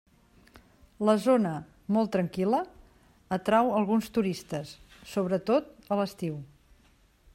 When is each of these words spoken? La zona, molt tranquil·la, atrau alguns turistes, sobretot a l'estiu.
La 1.09 1.13
zona, 1.25 1.51
molt 1.97 2.11
tranquil·la, 2.15 2.61
atrau 3.39 3.69
alguns 3.81 4.09
turistes, 4.17 4.73
sobretot 5.15 5.71
a 5.91 5.99
l'estiu. 6.01 6.41